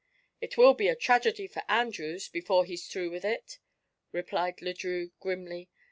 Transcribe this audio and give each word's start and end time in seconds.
"It 0.41 0.57
will 0.57 0.73
be 0.73 0.87
a 0.87 0.95
tragedy 0.95 1.45
for 1.45 1.61
Andrews, 1.69 2.27
before 2.27 2.65
he's 2.65 2.87
through 2.87 3.11
with 3.11 3.23
it," 3.23 3.59
replied 4.11 4.59
Le 4.59 4.73
Drieux 4.73 5.11
grimly. 5.19 5.69